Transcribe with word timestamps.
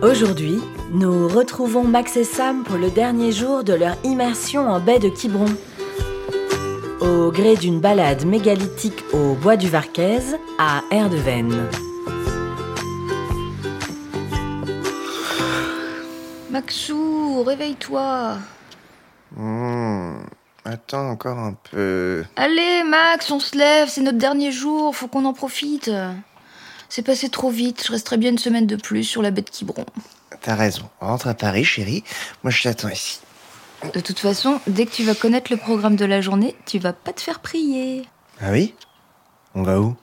Aujourd'hui, 0.00 0.60
nous 0.92 1.26
retrouvons 1.26 1.82
Max 1.82 2.16
et 2.16 2.22
Sam 2.22 2.62
pour 2.62 2.76
le 2.76 2.88
dernier 2.88 3.32
jour 3.32 3.64
de 3.64 3.72
leur 3.72 3.96
immersion 4.04 4.68
en 4.68 4.78
baie 4.78 5.00
de 5.00 5.08
Quiberon. 5.08 5.46
Au 7.00 7.32
gré 7.32 7.56
d'une 7.56 7.80
balade 7.80 8.24
mégalithique 8.24 9.02
au 9.12 9.34
bois 9.34 9.56
du 9.56 9.68
Varquez 9.68 10.20
à 10.56 10.82
Erdeven. 10.92 11.68
Maxou, 16.48 17.42
réveille-toi. 17.42 18.36
Hmm, 19.36 20.18
attends 20.64 21.10
encore 21.10 21.38
un 21.38 21.56
peu. 21.72 22.22
Allez, 22.36 22.84
Max, 22.84 23.32
on 23.32 23.40
se 23.40 23.58
lève, 23.58 23.88
c'est 23.88 24.02
notre 24.02 24.18
dernier 24.18 24.52
jour, 24.52 24.94
faut 24.94 25.08
qu'on 25.08 25.24
en 25.24 25.32
profite. 25.32 25.90
C'est 26.88 27.02
passé 27.02 27.28
trop 27.28 27.50
vite, 27.50 27.84
je 27.86 27.92
resterai 27.92 28.16
bien 28.16 28.30
une 28.30 28.38
semaine 28.38 28.66
de 28.66 28.76
plus 28.76 29.04
sur 29.04 29.22
la 29.22 29.30
baie 29.30 29.42
de 29.42 29.50
Quiberon. 29.50 29.84
T'as 30.40 30.54
raison. 30.54 30.88
Rentre 31.00 31.28
à 31.28 31.34
Paris, 31.34 31.64
chérie. 31.64 32.04
Moi, 32.42 32.50
je 32.50 32.62
t'attends 32.62 32.88
ici. 32.88 33.20
De 33.94 34.00
toute 34.00 34.18
façon, 34.18 34.60
dès 34.66 34.86
que 34.86 34.92
tu 34.92 35.04
vas 35.04 35.14
connaître 35.14 35.52
le 35.52 35.58
programme 35.58 35.96
de 35.96 36.04
la 36.04 36.20
journée, 36.20 36.56
tu 36.66 36.78
vas 36.78 36.92
pas 36.92 37.12
te 37.12 37.20
faire 37.20 37.40
prier. 37.40 38.06
Ah 38.40 38.50
oui? 38.50 38.74
On 39.54 39.62
va 39.62 39.80
où? 39.80 39.96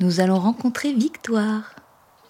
Nous 0.00 0.20
allons 0.20 0.38
rencontrer 0.38 0.92
Victoire. 0.92 1.74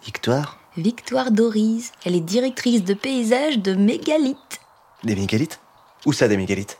Victoire? 0.05 0.58
Victoire 0.77 1.30
Doris. 1.30 1.92
Elle 2.05 2.16
est 2.16 2.20
directrice 2.20 2.84
de 2.84 2.94
paysage 2.94 3.58
de 3.58 3.74
mégalithes. 3.74 4.60
Des 5.05 5.14
mégalithes? 5.16 5.60
Où 6.06 6.12
ça, 6.12 6.28
des 6.28 6.36
mégalithes? 6.36 6.78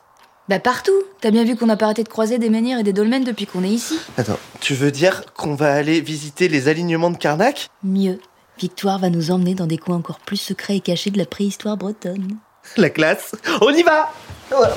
Bah 0.53 0.59
partout. 0.59 0.93
T'as 1.23 1.31
bien 1.31 1.45
vu 1.45 1.57
qu'on 1.57 1.65
n'a 1.65 1.79
pas 1.79 1.87
arrêté 1.87 2.05
de 2.05 2.11
croiser 2.11 2.37
des 2.37 2.51
menhirs 2.51 2.79
et 2.79 2.83
des 2.83 2.93
dolmens 2.93 3.25
depuis 3.25 3.47
qu'on 3.47 3.65
est 3.65 3.71
ici. 3.71 3.99
Attends, 4.19 4.39
tu 4.61 4.75
veux 4.75 4.91
dire 4.91 5.25
qu'on 5.33 5.55
va 5.55 5.73
aller 5.73 6.03
visiter 6.03 6.47
les 6.49 6.69
alignements 6.69 7.09
de 7.11 7.17
Karnak? 7.17 7.71
Mieux. 7.83 8.21
Victoire 8.59 8.99
va 8.99 9.09
nous 9.09 9.31
emmener 9.31 9.55
dans 9.55 9.67
des 9.67 9.79
coins 9.79 9.97
encore 9.97 10.19
plus 10.19 10.37
secrets 10.37 10.77
et 10.77 10.81
cachés 10.81 11.11
de 11.11 11.17
la 11.17 11.25
préhistoire 11.25 11.79
bretonne. 11.79 12.37
La 12.77 12.91
classe 12.91 13.35
On 13.63 13.71
y 13.71 13.83
va 13.83 14.13
Voilà. 14.51 14.77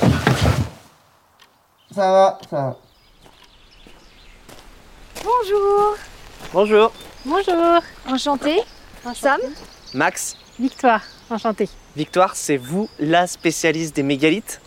Ça 1.93 2.09
va, 2.09 2.39
ça 2.49 2.55
va. 2.55 2.77
Bonjour. 5.25 5.97
Bonjour. 6.53 6.93
Bonjour. 7.25 7.81
Enchantée. 8.07 8.61
Sam? 9.13 9.41
Max, 9.93 10.37
Victoire. 10.57 11.01
Enchantée. 11.29 11.67
Victoire, 11.97 12.37
c'est 12.37 12.55
vous 12.55 12.87
la 12.97 13.27
spécialiste 13.27 13.93
des 13.93 14.03
mégalithes? 14.03 14.61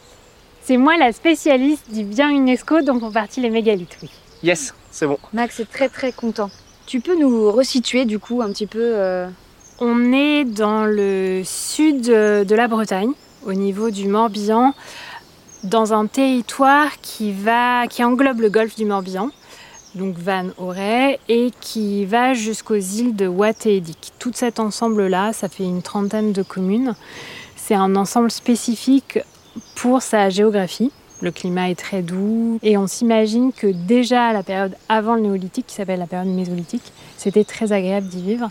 C'est 0.69 0.77
moi 0.77 0.99
la 0.99 1.13
spécialiste 1.13 1.91
du 1.95 2.05
bien 2.05 2.29
UNESCO 2.29 2.83
dont 2.83 3.01
font 3.01 3.11
partie 3.11 3.41
les 3.41 3.49
mégalithes, 3.49 3.97
oui. 4.03 4.11
Yes, 4.43 4.75
c'est 4.91 5.07
bon. 5.07 5.19
Max 5.33 5.61
est 5.61 5.65
très 5.65 5.89
très 5.89 6.13
content. 6.13 6.51
Tu 6.85 7.01
peux 7.01 7.19
nous 7.19 7.51
resituer 7.51 8.05
du 8.05 8.19
coup 8.19 8.43
un 8.43 8.53
petit 8.53 8.67
peu 8.67 8.83
euh, 8.83 9.29
On 9.81 10.13
est 10.13 10.45
dans 10.45 10.85
le 10.85 11.41
sud 11.43 12.11
euh, 12.11 12.45
de 12.45 12.55
la 12.55 12.69
Bretagne, 12.69 13.13
au 13.47 13.55
niveau 13.55 13.89
du 13.89 14.09
Morbihan, 14.09 14.75
dans 15.65 15.95
un 15.95 16.05
territoire 16.07 17.01
qui, 17.01 17.33
va, 17.33 17.87
qui 17.87 18.05
englobe 18.05 18.41
le 18.41 18.51
golfe 18.51 18.77
du 18.77 18.85
Morbihan, 18.85 19.31
donc 19.95 20.19
Van 20.19 20.49
Auray, 20.59 21.19
et 21.31 21.51
qui 21.63 22.05
va 22.05 22.35
jusqu'aux 22.35 22.75
îles 22.75 23.17
de 23.17 23.27
Watt 23.27 23.65
et 23.65 23.79
Edic. 23.79 24.13
Tout 24.19 24.33
cet 24.35 24.61
ensemble-là, 24.61 25.33
ça 25.33 25.49
fait 25.49 25.65
une 25.65 25.81
trentaine 25.81 26.35
de 26.35 26.43
communes. 26.43 26.95
C'est 27.57 27.75
un 27.75 27.97
ensemble 27.97 28.31
spécifique 28.31 29.21
pour 29.75 30.03
sa 30.03 30.31
géographie. 30.31 30.91
Le 31.21 31.33
climat 31.33 31.71
est 31.71 31.75
très 31.75 32.03
doux 32.03 32.61
et 32.63 32.77
on 32.77 32.87
s'imagine 32.87 33.53
que 33.53 33.67
déjà 33.67 34.29
à 34.29 34.33
la 34.33 34.45
période 34.45 34.77
avant 34.89 35.17
le 35.17 35.23
néolithique, 35.23 35.67
qui 35.67 35.75
s'appelle 35.75 35.99
la 35.99 36.07
période 36.07 36.33
mésolithique, 36.33 36.93
c'était 37.17 37.43
très 37.43 37.73
agréable 37.73 38.07
d'y 38.07 38.23
vivre 38.23 38.51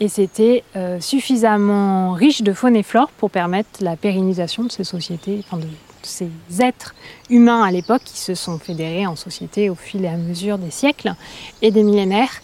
et 0.00 0.08
c'était 0.08 0.64
euh, 0.74 0.98
suffisamment 0.98 2.12
riche 2.12 2.42
de 2.42 2.52
faune 2.52 2.74
et 2.74 2.82
flore 2.82 3.10
pour 3.16 3.30
permettre 3.30 3.68
la 3.80 3.94
pérennisation 3.94 4.64
de 4.64 4.72
ces 4.72 4.82
sociétés, 4.82 5.44
enfin 5.46 5.58
de, 5.58 5.68
ces 6.02 6.30
êtres 6.60 6.94
humains 7.28 7.62
à 7.62 7.70
l'époque 7.70 8.02
qui 8.04 8.18
se 8.18 8.34
sont 8.34 8.58
fédérés 8.58 9.06
en 9.06 9.16
société 9.16 9.70
au 9.70 9.74
fil 9.74 10.04
et 10.04 10.08
à 10.08 10.16
mesure 10.16 10.58
des 10.58 10.70
siècles 10.70 11.14
et 11.62 11.70
des 11.70 11.82
millénaires. 11.82 12.42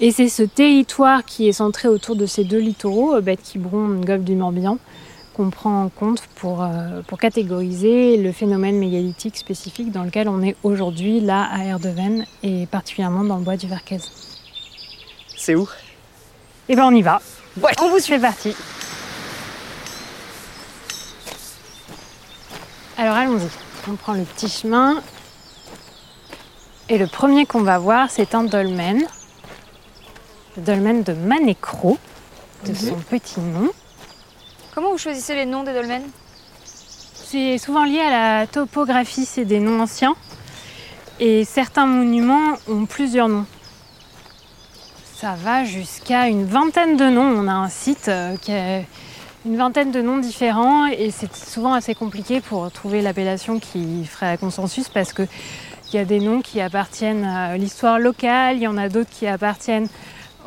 Et 0.00 0.10
c'est 0.10 0.28
ce 0.28 0.42
territoire 0.42 1.24
qui 1.24 1.48
est 1.48 1.52
centré 1.52 1.88
autour 1.88 2.16
de 2.16 2.26
ces 2.26 2.44
deux 2.44 2.58
littoraux, 2.58 3.20
Bête 3.20 3.42
Quiberon, 3.42 4.00
Golfe 4.00 4.24
du 4.24 4.34
Morbihan, 4.34 4.78
qu'on 5.34 5.50
prend 5.50 5.84
en 5.84 5.88
compte 5.88 6.22
pour, 6.36 6.62
euh, 6.62 7.02
pour 7.06 7.18
catégoriser 7.18 8.16
le 8.16 8.32
phénomène 8.32 8.78
mégalithique 8.78 9.36
spécifique 9.36 9.90
dans 9.90 10.04
lequel 10.04 10.28
on 10.28 10.42
est 10.42 10.56
aujourd'hui, 10.62 11.20
là, 11.20 11.46
à 11.52 11.64
Erdeven, 11.64 12.24
et 12.42 12.66
particulièrement 12.66 13.24
dans 13.24 13.36
le 13.36 13.44
bois 13.44 13.56
du 13.56 13.66
Varquez. 13.66 13.98
C'est 15.36 15.54
où? 15.54 15.68
Eh 16.68 16.76
ben 16.76 16.84
on 16.84 16.94
y 16.94 17.02
va. 17.02 17.20
On 17.82 17.90
vous 17.90 17.98
fait 17.98 18.18
partie. 18.18 18.56
Alors 22.96 23.16
allons-y. 23.16 23.48
On 23.90 23.96
prend 23.96 24.14
le 24.14 24.22
petit 24.22 24.48
chemin. 24.48 25.02
Et 26.88 26.96
le 26.96 27.06
premier 27.06 27.44
qu'on 27.44 27.62
va 27.62 27.78
voir, 27.78 28.10
c'est 28.10 28.34
un 28.34 28.44
dolmen. 28.44 29.04
Le 30.56 30.62
dolmen 30.62 31.02
de 31.02 31.12
Manécro, 31.12 31.98
de 32.66 32.72
son 32.72 32.96
petit 32.96 33.40
nom. 33.40 33.70
Comment 34.74 34.90
vous 34.90 34.98
choisissez 34.98 35.36
les 35.36 35.46
noms 35.46 35.62
des 35.62 35.72
dolmens? 35.72 36.02
C'est 36.64 37.58
souvent 37.58 37.84
lié 37.84 38.00
à 38.00 38.10
la 38.40 38.46
topographie, 38.48 39.24
c'est 39.24 39.44
des 39.44 39.60
noms 39.60 39.80
anciens. 39.80 40.16
Et 41.20 41.44
certains 41.44 41.86
monuments 41.86 42.54
ont 42.68 42.84
plusieurs 42.84 43.28
noms. 43.28 43.46
Ça 45.14 45.36
va 45.36 45.62
jusqu'à 45.62 46.26
une 46.26 46.44
vingtaine 46.44 46.96
de 46.96 47.04
noms. 47.04 47.22
On 47.22 47.46
a 47.46 47.52
un 47.52 47.68
site 47.68 48.08
euh, 48.08 48.36
qui 48.36 48.50
a 48.50 48.80
une 49.46 49.56
vingtaine 49.56 49.92
de 49.92 50.02
noms 50.02 50.18
différents 50.18 50.86
et 50.86 51.12
c'est 51.12 51.32
souvent 51.36 51.74
assez 51.74 51.94
compliqué 51.94 52.40
pour 52.40 52.68
trouver 52.72 53.00
l'appellation 53.00 53.60
qui 53.60 54.04
ferait 54.04 54.38
consensus 54.38 54.88
parce 54.88 55.12
que 55.12 55.22
il 55.92 55.96
y 55.96 55.98
a 56.00 56.04
des 56.04 56.18
noms 56.18 56.40
qui 56.40 56.60
appartiennent 56.60 57.24
à 57.24 57.56
l'histoire 57.56 58.00
locale, 58.00 58.56
il 58.56 58.62
y 58.62 58.66
en 58.66 58.76
a 58.76 58.88
d'autres 58.88 59.10
qui 59.10 59.28
appartiennent 59.28 59.86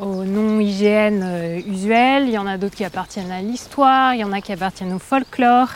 aux 0.00 0.24
noms 0.24 0.60
IGN 0.60 1.22
euh, 1.22 1.60
usuels, 1.66 2.24
il 2.24 2.30
y 2.30 2.38
en 2.38 2.46
a 2.46 2.56
d'autres 2.56 2.76
qui 2.76 2.84
appartiennent 2.84 3.30
à 3.30 3.40
l'histoire, 3.40 4.14
il 4.14 4.20
y 4.20 4.24
en 4.24 4.32
a 4.32 4.40
qui 4.40 4.52
appartiennent 4.52 4.92
au 4.92 4.98
folklore. 4.98 5.70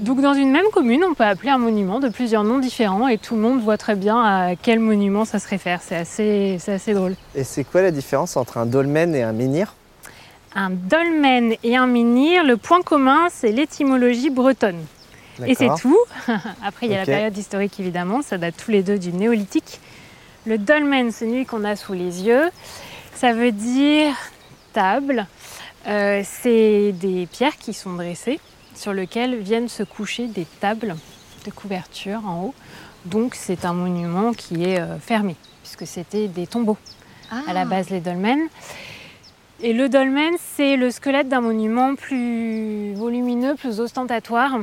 Donc 0.00 0.20
dans 0.20 0.34
une 0.34 0.50
même 0.50 0.66
commune, 0.72 1.04
on 1.08 1.14
peut 1.14 1.24
appeler 1.24 1.50
un 1.50 1.58
monument 1.58 2.00
de 2.00 2.08
plusieurs 2.08 2.44
noms 2.44 2.58
différents 2.58 3.08
et 3.08 3.18
tout 3.18 3.36
le 3.36 3.40
monde 3.40 3.60
voit 3.60 3.78
très 3.78 3.94
bien 3.94 4.20
à 4.20 4.56
quel 4.60 4.80
monument 4.80 5.24
ça 5.24 5.38
se 5.38 5.48
réfère. 5.48 5.80
C'est 5.82 5.96
assez, 5.96 6.56
c'est 6.58 6.72
assez 6.72 6.94
drôle. 6.94 7.14
Et 7.34 7.44
c'est 7.44 7.64
quoi 7.64 7.82
la 7.82 7.90
différence 7.90 8.36
entre 8.36 8.58
un 8.58 8.66
dolmen 8.66 9.14
et 9.14 9.22
un 9.22 9.32
menhir? 9.32 9.74
Un 10.54 10.70
dolmen 10.70 11.54
et 11.62 11.76
un 11.76 11.86
menhir, 11.86 12.44
le 12.44 12.56
point 12.56 12.82
commun, 12.82 13.28
c'est 13.30 13.52
l'étymologie 13.52 14.30
bretonne. 14.30 14.84
Et 15.46 15.54
c'est 15.54 15.70
tout. 15.80 15.98
Après, 16.64 16.86
il 16.86 16.92
y 16.92 16.94
a 16.94 16.98
la 16.98 17.06
période 17.06 17.36
historique 17.36 17.78
évidemment, 17.80 18.22
ça 18.22 18.38
date 18.38 18.54
tous 18.62 18.70
les 18.70 18.82
deux 18.82 18.98
du 18.98 19.12
néolithique. 19.12 19.80
Le 20.44 20.58
dolmen, 20.58 21.12
c'est 21.12 21.26
celui 21.26 21.46
qu'on 21.46 21.64
a 21.64 21.76
sous 21.76 21.92
les 21.92 22.24
yeux. 22.24 22.50
Ça 23.22 23.32
veut 23.32 23.52
dire 23.52 24.16
table. 24.72 25.28
Euh, 25.86 26.22
c'est 26.24 26.90
des 26.90 27.28
pierres 27.30 27.56
qui 27.56 27.72
sont 27.72 27.92
dressées 27.92 28.40
sur 28.74 28.92
lesquelles 28.92 29.36
viennent 29.36 29.68
se 29.68 29.84
coucher 29.84 30.26
des 30.26 30.44
tables 30.44 30.96
de 31.46 31.50
couverture 31.52 32.26
en 32.26 32.46
haut. 32.46 32.54
Donc 33.04 33.36
c'est 33.36 33.64
un 33.64 33.74
monument 33.74 34.32
qui 34.32 34.64
est 34.64 34.80
euh, 34.80 34.98
fermé, 34.98 35.36
puisque 35.62 35.86
c'était 35.86 36.26
des 36.26 36.48
tombeaux 36.48 36.78
à 37.46 37.52
la 37.52 37.64
base 37.64 37.90
les 37.90 38.00
dolmens. 38.00 38.48
Et 39.60 39.72
le 39.72 39.88
dolmen, 39.88 40.34
c'est 40.56 40.76
le 40.76 40.90
squelette 40.90 41.28
d'un 41.28 41.42
monument 41.42 41.94
plus 41.94 42.92
volumineux, 42.94 43.54
plus 43.54 43.78
ostentatoire, 43.78 44.58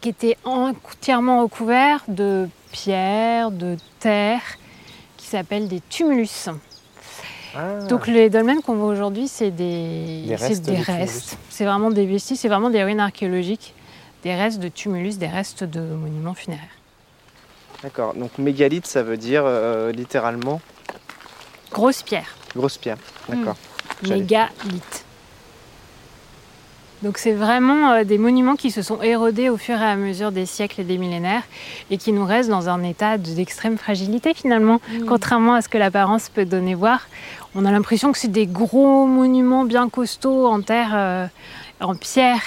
qui 0.00 0.08
était 0.08 0.36
entièrement 0.42 1.42
recouvert 1.42 2.02
de 2.08 2.48
pierres, 2.72 3.52
de 3.52 3.76
terre, 4.00 4.42
qui 5.16 5.26
s'appellent 5.26 5.68
des 5.68 5.82
tumulus. 5.88 6.48
Ah. 7.56 7.84
Donc 7.88 8.06
les 8.06 8.30
dolmens 8.30 8.60
qu'on 8.62 8.74
voit 8.74 8.88
aujourd'hui, 8.88 9.28
c'est 9.28 9.50
des, 9.50 10.24
restes. 10.36 11.38
C'est 11.50 11.64
vraiment 11.64 11.90
des 11.90 12.06
vestiges, 12.06 12.38
c'est 12.38 12.48
vraiment 12.48 12.70
des 12.70 12.82
ruines 12.82 13.00
archéologiques, 13.00 13.74
des 14.22 14.34
restes 14.34 14.58
de 14.60 14.68
tumulus, 14.68 15.18
des 15.18 15.26
restes 15.28 15.64
de 15.64 15.80
monuments 15.80 16.34
funéraires. 16.34 16.64
D'accord, 17.82 18.14
donc 18.14 18.38
mégalithe, 18.38 18.86
ça 18.86 19.02
veut 19.02 19.16
dire 19.18 19.42
euh, 19.44 19.92
littéralement 19.92 20.60
Grosse 21.70 22.02
pierre. 22.02 22.34
grosse 22.56 22.78
pierre. 22.78 22.96
D'accord. 23.28 23.56
J'allais- 24.02 24.20
mégalithes. 24.20 25.03
Donc 27.04 27.18
c'est 27.18 27.32
vraiment 27.32 27.92
euh, 27.92 28.04
des 28.04 28.16
monuments 28.18 28.56
qui 28.56 28.70
se 28.70 28.80
sont 28.80 29.00
érodés 29.02 29.50
au 29.50 29.56
fur 29.58 29.76
et 29.80 29.84
à 29.84 29.94
mesure 29.94 30.32
des 30.32 30.46
siècles 30.46 30.80
et 30.80 30.84
des 30.84 30.96
millénaires 30.98 31.42
et 31.90 31.98
qui 31.98 32.12
nous 32.12 32.24
restent 32.24 32.48
dans 32.48 32.68
un 32.70 32.82
état 32.82 33.18
de- 33.18 33.30
d'extrême 33.34 33.76
fragilité 33.76 34.32
finalement. 34.34 34.80
Contrairement 35.06 35.52
à 35.54 35.60
ce 35.60 35.68
que 35.68 35.76
l'apparence 35.78 36.30
peut 36.30 36.46
donner 36.46 36.74
voir, 36.74 37.02
on 37.54 37.66
a 37.66 37.70
l'impression 37.70 38.10
que 38.10 38.18
c'est 38.18 38.28
des 38.32 38.46
gros 38.46 39.06
monuments 39.06 39.64
bien 39.64 39.88
costauds 39.90 40.46
en 40.46 40.62
terre, 40.62 40.92
euh, 40.94 41.26
en 41.80 41.94
pierre, 41.94 42.40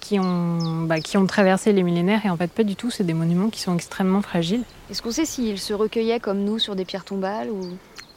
qui 0.00 0.18
ont, 0.20 0.82
bah, 0.86 1.00
qui 1.00 1.16
ont 1.16 1.26
traversé 1.26 1.72
les 1.72 1.82
millénaires 1.82 2.20
et 2.24 2.30
en 2.30 2.36
fait 2.36 2.50
pas 2.52 2.62
du 2.64 2.76
tout, 2.76 2.90
c'est 2.90 3.04
des 3.04 3.14
monuments 3.14 3.48
qui 3.48 3.60
sont 3.60 3.74
extrêmement 3.74 4.22
fragiles. 4.22 4.62
Est-ce 4.90 5.00
qu'on 5.02 5.10
sait 5.10 5.24
s'ils 5.24 5.58
se 5.58 5.72
recueillaient 5.72 6.20
comme 6.20 6.44
nous 6.44 6.58
sur 6.58 6.76
des 6.76 6.84
pierres 6.84 7.04
tombales 7.04 7.48
ou? 7.50 7.60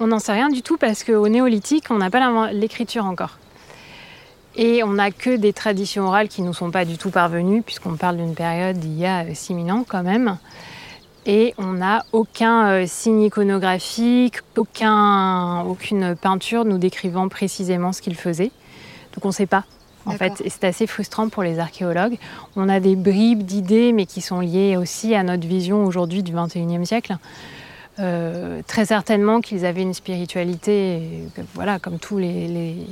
On 0.01 0.07
n'en 0.07 0.19
sait 0.19 0.33
rien 0.33 0.49
du 0.49 0.61
tout 0.61 0.75
parce 0.77 1.05
qu'au 1.05 1.27
néolithique, 1.29 1.85
on 1.89 1.97
n'a 1.99 2.09
pas 2.09 2.51
l'écriture 2.51 3.05
encore. 3.05 3.37
Et 4.57 4.83
on 4.83 4.93
n'a 4.93 5.11
que 5.11 5.35
des 5.35 5.51
traditions 5.53 6.07
orales 6.07 6.29
qui 6.29 6.41
ne 6.41 6.47
nous 6.47 6.53
sont 6.53 6.71
pas 6.71 6.85
du 6.85 6.97
tout 6.97 7.09
parvenues, 7.09 7.61
puisqu'on 7.61 7.95
parle 7.95 8.17
d'une 8.17 8.35
période 8.35 8.77
d'il 8.77 8.97
y 8.97 9.05
a 9.05 9.25
6000 9.33 9.71
ans 9.71 9.85
quand 9.87 10.03
même. 10.03 10.37
Et 11.25 11.53
on 11.57 11.73
n'a 11.73 12.05
aucun 12.13 12.67
euh, 12.67 12.85
signe 12.87 13.23
iconographique, 13.23 14.35
aucun, 14.55 15.61
aucune 15.61 16.15
peinture 16.15 16.65
nous 16.65 16.77
décrivant 16.77 17.27
précisément 17.29 17.91
ce 17.93 18.01
qu'il 18.01 18.15
faisait. 18.15 18.51
Donc 19.13 19.25
on 19.25 19.29
ne 19.29 19.33
sait 19.33 19.47
pas. 19.47 19.65
En 20.07 20.11
fait, 20.11 20.39
et 20.45 20.51
c'est 20.51 20.65
assez 20.65 20.85
frustrant 20.85 21.29
pour 21.29 21.41
les 21.41 21.57
archéologues. 21.57 22.17
On 22.55 22.69
a 22.69 22.79
des 22.79 22.95
bribes 22.95 23.41
d'idées, 23.41 23.91
mais 23.91 24.05
qui 24.05 24.21
sont 24.21 24.39
liées 24.39 24.77
aussi 24.77 25.15
à 25.15 25.23
notre 25.23 25.47
vision 25.47 25.83
aujourd'hui 25.83 26.21
du 26.21 26.31
21e 26.31 26.85
siècle. 26.85 27.17
Euh, 27.97 28.61
très 28.67 28.85
certainement 28.85 29.41
qu'ils 29.41 29.65
avaient 29.65 29.81
une 29.81 29.95
spiritualité, 29.95 30.99
euh, 31.39 31.41
voilà, 31.55 31.79
comme 31.79 31.97
tous 31.97 32.19
les, 32.19 32.47
les- 32.47 32.85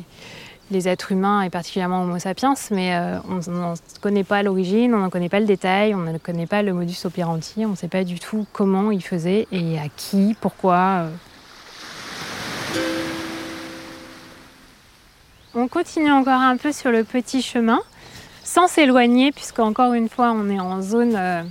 les 0.74 0.90
êtres 0.90 1.14
humains 1.14 1.44
et 1.44 1.50
particulièrement 1.50 2.04
Homo 2.04 2.20
sapiens, 2.20 2.56
mais 2.72 2.96
euh, 2.96 3.18
on 3.30 3.52
n'en 3.52 3.76
connaît 4.02 4.26
pas 4.26 4.44
l'origine, 4.44 4.94
on 4.94 5.00
n'en 5.00 5.10
connaît 5.10 5.30
pas 5.30 5.40
le 5.40 5.46
détail, 5.46 5.96
on 5.96 6.00
ne 6.00 6.18
connaît 6.18 6.48
pas 6.48 6.62
le 6.62 6.74
modus 6.74 7.06
operandi, 7.06 7.66
on 7.66 7.70
ne 7.70 7.76
sait 7.76 7.88
pas 7.88 8.04
du 8.04 8.20
tout 8.20 8.46
comment 8.52 8.92
ils 8.92 9.04
faisaient 9.04 9.48
et 9.52 9.80
à 9.80 9.88
qui, 9.96 10.36
pourquoi. 10.42 10.76
euh. 10.76 11.10
On 15.56 15.68
continue 15.68 16.12
encore 16.12 16.42
un 16.42 16.58
peu 16.58 16.72
sur 16.72 16.92
le 16.92 17.04
petit 17.04 17.44
chemin, 17.44 17.80
sans 18.44 18.68
s'éloigner, 18.68 19.32
puisqu'encore 19.32 19.94
une 19.94 20.10
fois, 20.10 20.32
on 20.32 20.50
est 20.50 20.60
en 20.60 20.82
zone 20.82 21.16
euh, 21.16 21.44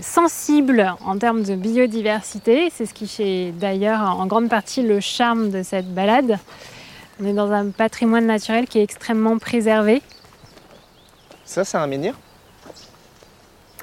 sensible 0.00 0.94
en 1.04 1.18
termes 1.18 1.42
de 1.42 1.56
biodiversité. 1.56 2.70
C'est 2.70 2.86
ce 2.86 2.94
qui 2.94 3.06
fait 3.06 3.52
d'ailleurs 3.52 4.00
en 4.00 4.26
grande 4.26 4.48
partie 4.48 4.82
le 4.82 5.00
charme 5.00 5.50
de 5.50 5.62
cette 5.62 5.92
balade. 5.92 6.38
On 7.20 7.26
est 7.26 7.32
dans 7.32 7.52
un 7.52 7.70
patrimoine 7.70 8.26
naturel 8.26 8.66
qui 8.66 8.78
est 8.78 8.82
extrêmement 8.82 9.38
préservé. 9.38 10.02
Ça, 11.44 11.64
c'est 11.64 11.76
un 11.76 11.86
menhir? 11.86 12.14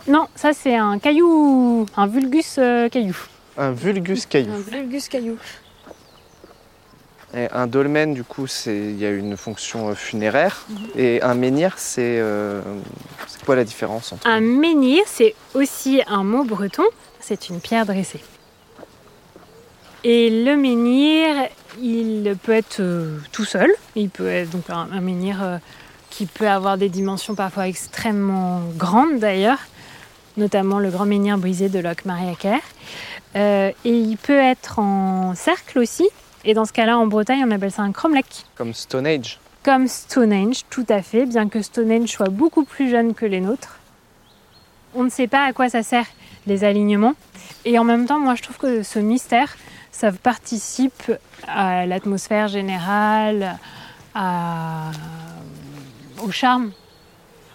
Non, 0.07 0.27
ça 0.35 0.51
c'est 0.53 0.75
un 0.75 0.97
caillou, 0.97 1.85
un 1.95 2.07
vulgus 2.07 2.55
euh, 2.57 2.89
caillou. 2.89 3.15
Un 3.57 3.71
vulgus 3.71 4.25
caillou. 4.25 4.51
Un 4.51 4.59
vulgus 4.59 5.07
caillou. 5.07 5.37
Et 7.33 7.47
un 7.51 7.67
dolmen, 7.67 8.13
du 8.13 8.23
coup, 8.23 8.47
c'est 8.47 8.75
il 8.75 8.97
y 8.97 9.05
a 9.05 9.11
une 9.11 9.37
fonction 9.37 9.89
euh, 9.89 9.95
funéraire. 9.95 10.65
Et 10.95 11.21
un 11.21 11.35
menhir, 11.35 11.75
c'est 11.77 12.19
euh, 12.19 12.61
c'est 13.27 13.45
quoi 13.45 13.55
la 13.55 13.63
différence 13.63 14.11
entre 14.11 14.27
Un 14.27 14.41
menhir, 14.41 15.03
c'est 15.05 15.35
aussi 15.53 16.01
un 16.07 16.23
mot 16.23 16.43
breton, 16.43 16.83
c'est 17.19 17.49
une 17.49 17.61
pierre 17.61 17.85
dressée. 17.85 18.21
Et 20.03 20.43
le 20.43 20.55
menhir, 20.57 21.47
il 21.81 22.35
peut 22.41 22.53
être 22.53 22.79
euh, 22.79 23.19
tout 23.31 23.45
seul, 23.45 23.69
il 23.95 24.09
peut 24.09 24.27
être 24.27 24.49
donc 24.49 24.69
un, 24.69 24.87
un 24.91 25.01
menhir 25.01 25.43
euh, 25.43 25.57
qui 26.09 26.25
peut 26.25 26.49
avoir 26.49 26.77
des 26.77 26.89
dimensions 26.89 27.35
parfois 27.35 27.67
extrêmement 27.67 28.61
grandes 28.77 29.19
d'ailleurs, 29.19 29.59
notamment 30.37 30.79
le 30.79 30.89
grand 30.89 31.05
menhir 31.05 31.37
brisé 31.37 31.69
de 31.69 31.79
Locke-Mariaker. 31.79 32.59
Euh, 33.35 33.71
et 33.85 33.97
il 33.97 34.17
peut 34.17 34.39
être 34.39 34.79
en 34.79 35.35
cercle 35.35 35.77
aussi, 35.77 36.07
et 36.43 36.53
dans 36.53 36.65
ce 36.65 36.73
cas-là, 36.73 36.97
en 36.97 37.05
Bretagne, 37.05 37.43
on 37.47 37.51
appelle 37.51 37.71
ça 37.71 37.83
un 37.83 37.91
cromlech. 37.91 38.45
Comme 38.55 38.73
Stone 38.73 39.05
Age 39.05 39.39
Comme 39.63 39.87
Stonehenge, 39.87 40.63
tout 40.69 40.85
à 40.89 41.01
fait, 41.01 41.25
bien 41.25 41.47
que 41.47 41.61
Stonehenge 41.61 42.09
soit 42.09 42.29
beaucoup 42.29 42.63
plus 42.63 42.89
jeune 42.89 43.13
que 43.13 43.25
les 43.25 43.41
nôtres. 43.41 43.77
On 44.95 45.03
ne 45.03 45.09
sait 45.09 45.27
pas 45.27 45.45
à 45.45 45.53
quoi 45.53 45.69
ça 45.69 45.83
sert 45.83 46.07
les 46.47 46.63
alignements. 46.63 47.13
Et 47.63 47.77
en 47.77 47.83
même 47.83 48.07
temps, 48.07 48.19
moi 48.19 48.33
je 48.35 48.41
trouve 48.41 48.57
que 48.57 48.81
ce 48.81 48.97
mystère, 48.97 49.55
ça 49.91 50.11
participe 50.11 51.11
à 51.47 51.85
l'atmosphère 51.85 52.47
générale, 52.47 53.57
à- 54.15 54.91
au 56.23 56.31
charme. 56.31 56.71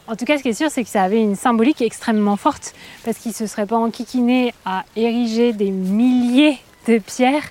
En 0.09 0.15
tout 0.15 0.25
cas, 0.25 0.39
ce 0.39 0.43
qui 0.43 0.51
est 0.51 0.55
sûr, 0.55 0.71
c'est 0.71 0.85
que 0.85 0.91
ça 0.91 1.03
avait 1.03 1.21
une 1.21 1.35
symbolique 1.35 1.83
extrêmement 1.83 2.37
forte, 2.37 2.75
parce 3.05 3.19
qu'ils 3.19 3.31
ne 3.33 3.37
se 3.37 3.47
seraient 3.47 3.67
pas 3.67 3.77
enquiquinés 3.77 4.55
à 4.65 4.85
ériger 4.95 5.53
des 5.53 5.71
milliers 5.71 6.59
de 6.87 6.99
pierres 6.99 7.43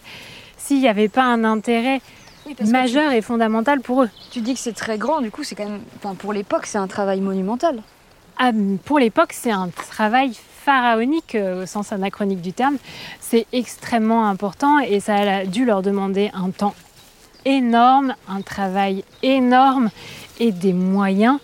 s'il 0.57 0.79
n'y 0.79 0.87
avait 0.87 1.09
pas 1.09 1.23
un 1.23 1.43
intérêt 1.43 2.01
Oui, 2.45 2.55
majeur 2.69 3.11
et 3.11 3.21
fondamental 3.21 3.81
pour 3.81 4.03
eux. 4.03 4.09
Tu, 4.31 4.39
tu 4.39 4.41
dis 4.41 4.53
que 4.53 4.59
c'est 4.59 4.73
très 4.75 4.97
grand, 4.97 5.19
du 5.21 5.31
coup, 5.31 5.43
c'est 5.43 5.55
quand 5.55 5.65
même. 5.65 5.81
Enfin, 5.97 6.15
pour 6.15 6.31
l'époque, 6.31 6.65
c'est 6.65 6.77
un 6.77 6.87
travail 6.87 7.19
monumental. 7.19 7.81
Ah, 8.37 8.51
pour 8.85 8.99
l'époque, 8.99 9.33
c'est 9.33 9.51
un 9.51 9.67
travail 9.69 10.31
pharaonique 10.65 11.35
euh, 11.35 11.63
au 11.63 11.65
sens 11.67 11.91
anachronique 11.91 12.41
du 12.41 12.51
terme. 12.51 12.77
C'est 13.19 13.45
extrêmement 13.53 14.27
important 14.27 14.79
et 14.79 14.99
ça 14.99 15.15
a 15.15 15.45
dû 15.45 15.63
leur 15.63 15.83
demander 15.83 16.31
un 16.33 16.49
temps 16.49 16.73
énorme, 17.45 18.15
un 18.27 18.41
travail 18.41 19.03
énorme 19.21 19.91
et 20.39 20.51
des 20.51 20.73
moyens 20.73 21.37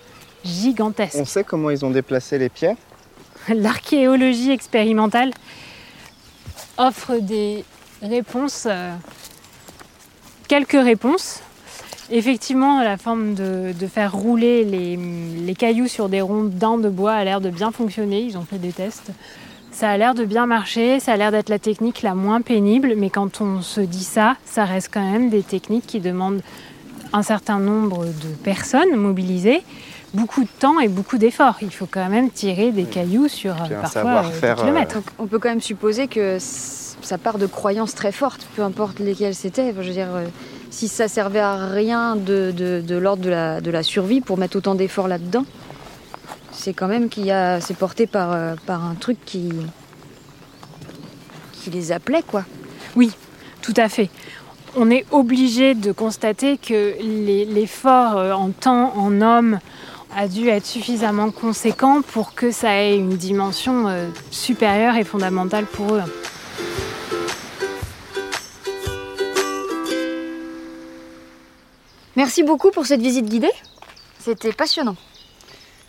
gigantesques. 0.44 1.18
On 1.20 1.26
sait 1.26 1.44
comment 1.44 1.70
ils 1.70 1.86
ont 1.86 1.92
déplacé 1.92 2.40
les 2.40 2.50
pierres 2.50 2.78
L'archéologie 3.48 4.52
expérimentale 4.52 5.32
offre 6.78 7.18
des 7.20 7.64
réponses, 8.02 8.66
euh, 8.68 8.96
quelques 10.48 10.72
réponses. 10.72 11.42
Effectivement, 12.14 12.84
la 12.84 12.98
forme 12.98 13.36
de, 13.36 13.72
de 13.72 13.88
faire 13.88 14.14
rouler 14.14 14.66
les, 14.66 14.98
les 14.98 15.56
cailloux 15.56 15.88
sur 15.88 16.10
des 16.10 16.20
rondins 16.20 16.78
de 16.78 16.90
bois 16.90 17.14
a 17.14 17.24
l'air 17.24 17.40
de 17.40 17.50
bien 17.50 17.72
fonctionner. 17.72 18.22
Ils 18.22 18.38
ont 18.38 18.44
fait 18.44 18.58
des 18.58 18.74
tests. 18.74 19.12
Ça 19.72 19.90
a 19.90 19.96
l'air 19.96 20.14
de 20.14 20.26
bien 20.26 20.46
marcher, 20.46 21.00
ça 21.00 21.14
a 21.14 21.18
l'air 21.18 21.32
d'être 21.32 21.48
la 21.48 21.60
technique 21.60 22.02
la 22.02 22.14
moins 22.14 22.42
pénible, 22.42 22.96
mais 22.98 23.10
quand 23.10 23.40
on 23.40 23.62
se 23.62 23.80
dit 23.80 24.04
ça, 24.04 24.36
ça 24.44 24.66
reste 24.66 24.90
quand 24.94 25.10
même 25.10 25.30
des 25.30 25.42
techniques 25.44 25.88
qui 25.88 26.02
demandent 26.02 26.42
un 27.14 27.24
certain 27.24 27.60
nombre 27.60 28.06
de 28.06 28.36
personnes 28.44 28.94
mobilisées, 28.98 29.64
beaucoup 30.14 30.44
de 30.44 30.50
temps 30.60 30.82
et 30.82 30.90
beaucoup 30.90 31.18
d'efforts. 31.18 31.60
Il 31.62 31.72
faut 31.72 31.88
quand 31.90 32.10
même 32.10 32.30
tirer 32.30 32.72
des 32.74 32.84
cailloux 32.84 33.30
sur 33.30 33.54
euh, 33.54 33.82
parfois 33.82 34.26
euh, 34.26 34.56
des 34.56 34.62
kilomètres. 34.62 34.96
Donc, 34.96 35.06
on 35.20 35.28
peut 35.28 35.40
quand 35.40 35.50
même 35.50 35.62
supposer 35.62 36.08
que 36.10 36.38
ça 36.40 37.18
part 37.18 37.38
de 37.38 37.46
croyances 37.48 37.96
très 37.96 38.12
fortes, 38.12 38.46
peu 38.58 38.64
importe 38.64 39.00
lesquelles 39.00 39.36
c'était. 39.36 39.70
Enfin, 39.72 39.82
Je 39.82 39.88
veux 39.88 39.94
dire, 39.94 40.14
euh, 40.14 40.26
si 40.72 40.88
ça 40.88 41.08
servait 41.08 41.40
à 41.40 41.68
rien 41.68 42.16
de, 42.16 42.82
l'ordre 42.90 43.24
de 43.62 43.72
la, 43.72 43.84
survie 43.84 44.22
pour 44.22 44.38
mettre 44.38 44.58
autant 44.58 44.74
d'efforts 44.74 45.08
là-dedans, 45.08 45.46
c'est 46.52 46.74
quand 46.74 46.88
même 46.88 47.10
qu'il 47.10 47.30
a, 47.30 47.62
c'est 47.62 47.78
porté 47.78 48.08
par, 48.08 48.32
euh, 48.32 48.56
un 48.68 48.96
truc 48.96 49.18
qui, 49.26 49.52
les 51.72 51.92
appelait, 51.92 52.24
quoi. 52.24 52.46
Tout 53.62 53.74
à 53.78 53.88
fait. 53.90 54.10
On 54.76 54.90
est 54.90 55.06
obligé 55.12 55.76
de 55.76 55.92
constater 55.92 56.58
que 56.58 56.96
l'effort 57.54 58.18
euh, 58.18 58.32
en 58.32 58.50
temps, 58.50 58.94
en 58.98 59.22
homme, 59.22 59.60
a 60.16 60.28
dû 60.28 60.48
être 60.48 60.66
suffisamment 60.66 61.32
conséquent 61.32 62.02
pour 62.02 62.34
que 62.34 62.52
ça 62.52 62.82
ait 62.82 62.98
une 62.98 63.16
dimension 63.16 63.88
euh, 63.88 64.08
supérieure 64.30 64.96
et 64.96 65.04
fondamentale 65.04 65.66
pour 65.66 65.96
eux. 65.96 66.02
Merci 72.16 72.44
beaucoup 72.44 72.72
pour 72.72 72.86
cette 72.86 73.02
visite 73.02 73.26
guidée. 73.26 73.52
C'était 74.20 74.54
passionnant. 74.54 74.96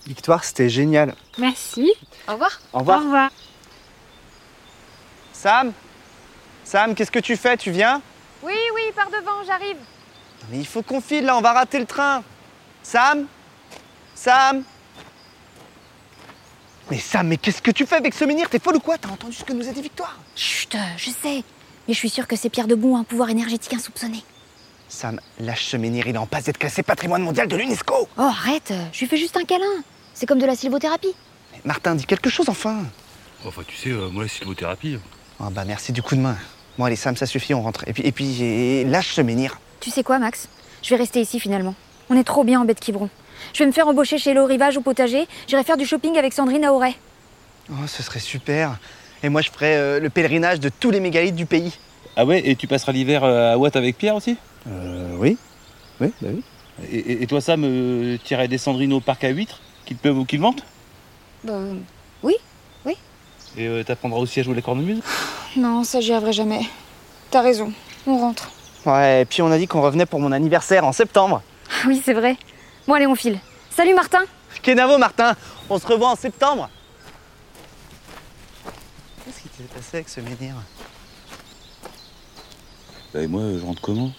Victoire, 0.07 0.45
c'était 0.45 0.69
génial. 0.69 1.15
Merci. 1.39 1.93
Au 2.29 2.33
revoir. 2.33 2.61
Au 2.73 2.79
Au 2.79 2.81
revoir. 2.81 3.31
Sam 5.33 5.73
Sam, 6.65 6.95
qu'est-ce 6.95 7.11
que 7.11 7.19
tu 7.19 7.37
fais? 7.37 7.57
Tu 7.57 7.71
viens? 7.71 8.01
Oui, 8.43 8.55
oui, 8.75 8.83
par 8.95 9.11
devant, 9.11 9.43
j'arrive. 9.47 9.77
Mais 10.51 10.59
il 10.59 10.67
faut 10.67 10.83
qu'on 10.83 11.01
file 11.01 11.25
là, 11.25 11.37
on 11.37 11.41
va 11.41 11.53
rater 11.53 11.79
le 11.79 11.87
train. 11.87 12.23
Sam 12.83 13.27
Sam 14.15 14.63
Mais 16.91 16.99
Sam, 16.99 17.29
mais 17.29 17.37
qu'est-ce 17.37 17.63
que 17.63 17.71
tu 17.71 17.87
fais 17.87 17.97
avec 17.97 18.15
ce 18.15 18.25
menhir? 18.25 18.49
T'es 18.49 18.59
folle 18.59 18.77
ou 18.77 18.81
quoi? 18.81 18.99
T'as 18.99 19.09
entendu 19.11 19.35
ce 19.35 19.45
que 19.45 19.53
nous 19.53 19.69
a 19.69 19.73
dit 19.73 19.83
Victoire? 19.83 20.17
Chut, 20.37 20.75
euh, 20.75 20.79
je 20.97 21.11
sais. 21.11 21.43
Mais 21.89 21.95
je 21.95 21.99
suis 21.99 22.11
sûre 22.11 22.27
que 22.29 22.37
ces 22.37 22.49
pierres 22.49 22.69
de 22.69 22.75
boue 22.75 22.95
ont 22.95 22.99
un 23.01 23.05
pouvoir 23.05 23.31
énergétique 23.31 23.75
insoupçonné. 23.75 24.25
Sam, 24.93 25.19
lâche 25.41 25.65
ce 25.65 25.77
menhir, 25.79 26.07
il 26.07 26.15
est 26.15 26.19
en 26.19 26.27
passe 26.27 26.45
d'être 26.45 26.59
classé 26.59 26.83
patrimoine 26.83 27.23
mondial 27.23 27.49
de 27.49 27.57
l'UNESCO. 27.57 27.95
Oh, 28.19 28.21
arrête, 28.21 28.71
euh, 28.73 28.85
je 28.93 29.01
lui 29.01 29.07
fais 29.07 29.17
juste 29.17 29.37
un 29.39 29.45
câlin. 29.45 29.65
C'est 30.13 30.27
comme 30.27 30.39
de 30.39 30.45
la 30.45 30.55
sylvothérapie. 30.55 31.15
Mais 31.53 31.61
Martin, 31.65 31.95
dis 31.95 32.05
quelque 32.05 32.29
chose 32.29 32.51
enfin. 32.51 32.85
Enfin, 33.47 33.63
tu 33.67 33.75
sais, 33.75 33.89
euh, 33.89 34.11
moi, 34.11 34.25
la 34.25 34.29
sylvothérapie. 34.29 34.99
Ah 35.41 35.49
bah 35.51 35.65
merci 35.65 35.93
du 35.93 36.03
coup 36.03 36.15
de 36.15 36.21
main. 36.21 36.37
Bon 36.79 36.85
allez 36.85 36.97
Sam, 36.97 37.17
ça 37.17 37.25
suffit, 37.25 37.55
on 37.55 37.63
rentre. 37.63 37.89
Et 37.89 37.95
puis, 37.95 38.03
et 38.07 38.13
puis 38.13 38.43
et- 38.43 38.85
lâche 38.85 39.15
ce 39.15 39.23
menhir. 39.23 39.59
Tu 39.81 39.91
sais 39.91 40.03
quoi, 40.03 40.19
Max? 40.19 40.49
Je 40.83 40.91
vais 40.91 40.97
rester 40.97 41.21
ici 41.23 41.41
finalement. 41.41 41.75
On 42.11 42.17
est 42.17 42.23
trop 42.25 42.45
bien 42.45 42.61
en 42.61 42.65
baie 42.67 42.75
de 42.75 42.79
Quiberon. 42.81 43.09
Je 43.55 43.61
vais 43.61 43.67
me 43.67 43.73
faire 43.73 43.89
embaucher 43.89 44.19
chez 44.19 44.35
l'eau 44.35 44.45
rivage 44.45 44.77
au 44.77 44.83
potager. 44.83 45.27
J'irai 45.49 45.65
faire 45.65 45.79
du 45.79 45.87
shopping 45.87 46.19
avec 46.19 46.35
Sandrine 46.35 46.65
à 46.67 46.73
Auray. 46.73 46.95
Oh, 47.71 47.87
ce 47.87 48.03
serait 48.03 48.21
super. 48.21 48.79
Et 49.23 49.31
moi 49.31 49.41
je 49.41 49.51
ferais 49.51 49.75
euh, 49.77 50.01
le 50.01 50.11
pèlerinage 50.11 50.61
de 50.61 50.69
tous 50.69 50.91
les 50.91 51.01
mégalithes 51.01 51.35
du 51.35 51.47
pays. 51.47 51.73
Ah 52.15 52.27
ouais, 52.27 52.43
et 52.45 52.57
tu 52.57 52.67
passeras 52.67 52.93
l'hiver 52.93 53.25
euh, 53.25 53.55
à 53.55 53.59
Watt 53.59 53.75
avec 53.75 53.97
Pierre 53.97 54.15
aussi? 54.15 54.37
Euh 54.69 55.17
oui. 55.19 55.39
Oui, 56.01 56.13
bah 56.21 56.29
oui. 56.33 56.43
et, 56.91 56.97
et- 56.99 57.23
et 57.23 57.27
toi, 57.27 57.41
Sam, 57.41 57.65
euh, 57.65 58.17
tu 58.25 58.35
irais 58.35 58.49
des 58.49 58.59
au 58.93 59.01
parc 59.01 59.25
à 59.25 59.29
huîtres, 59.29 59.61
qu'il 59.85 59.97
pleuve 59.97 60.19
ou 60.19 60.25
qu'il 60.25 60.41
vente 60.41 60.65
Bah, 61.45 61.59
Et 63.57 63.67
euh, 63.69 63.85
t'apprendras 63.85 64.19
aussi 64.21 64.41
à 64.41 64.43
jouer 64.43 64.55
la 64.55 64.63
cornemuse 64.63 65.01
Non, 65.57 65.85
ça, 65.85 66.01
j'y 66.01 66.13
arriverai 66.13 66.33
jamais. 66.33 66.63
T'as 67.31 67.43
raison. 67.43 67.73
On 68.07 68.19
rentre. 68.19 68.51
Ouais, 68.87 69.23
et 69.23 69.25
puis 69.27 69.43
on 69.43 69.51
a 69.53 69.59
dit 69.59 69.67
qu'on 69.67 69.83
revenait 69.83 70.07
pour 70.07 70.21
mon 70.21 70.33
anniversaire 70.33 70.85
en 70.85 70.93
septembre. 70.93 71.43
oui, 71.87 72.01
c'est 72.05 72.15
vrai. 72.15 72.37
Bon, 72.89 72.95
allez, 72.95 73.07
on 73.07 73.15
file. 73.15 73.39
Salut 73.71 73.95
Martin 73.95 74.23
Kenavo, 74.63 74.97
Martin, 74.99 75.35
on 75.71 75.79
se 75.79 75.87
revoit 75.87 76.11
en 76.11 76.17
septembre. 76.17 76.69
Qu'est-ce 79.25 79.41
qui 79.43 79.49
s'est 79.57 79.63
passé 79.75 79.97
avec 79.99 80.09
ce 80.09 80.21
menhir? 80.21 80.55
Bah, 83.13 83.21
et 83.23 83.27
moi, 83.27 83.43
je 83.61 83.65
rentre 83.65 83.81
comment? 83.83 84.11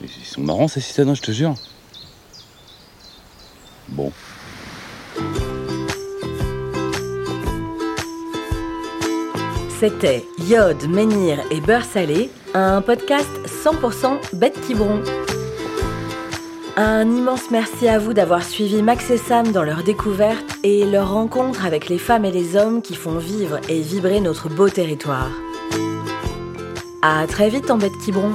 Ils 0.00 0.08
sont 0.24 0.40
marrants 0.40 0.68
ces 0.68 0.80
citadins, 0.80 1.14
je 1.14 1.22
te 1.22 1.32
jure. 1.32 1.54
Bon. 3.88 4.12
C'était 9.80 10.24
Iode, 10.40 10.88
Menhir 10.88 11.38
et 11.50 11.60
Beurre 11.60 11.84
Salé, 11.84 12.30
un 12.54 12.82
podcast 12.82 13.28
100% 13.64 14.36
bête 14.36 14.60
Quiberon. 14.66 15.02
Un 16.76 17.10
immense 17.10 17.50
merci 17.50 17.88
à 17.88 17.98
vous 17.98 18.12
d'avoir 18.12 18.44
suivi 18.44 18.82
Max 18.82 19.10
et 19.10 19.16
Sam 19.16 19.50
dans 19.50 19.64
leur 19.64 19.82
découverte 19.82 20.44
et 20.62 20.84
leur 20.84 21.12
rencontre 21.12 21.64
avec 21.64 21.88
les 21.88 21.98
femmes 21.98 22.24
et 22.24 22.30
les 22.30 22.56
hommes 22.56 22.82
qui 22.82 22.94
font 22.94 23.18
vivre 23.18 23.58
et 23.68 23.80
vibrer 23.80 24.20
notre 24.20 24.48
beau 24.48 24.68
territoire. 24.68 25.30
À 27.02 27.26
très 27.26 27.48
vite 27.48 27.70
en 27.70 27.78
bête 27.78 27.96
Quiberon. 28.04 28.32